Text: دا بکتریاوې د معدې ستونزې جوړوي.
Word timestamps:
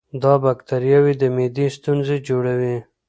دا 0.23 0.33
بکتریاوې 0.43 1.13
د 1.21 1.23
معدې 1.35 1.67
ستونزې 1.77 2.17
جوړوي. 2.27 2.77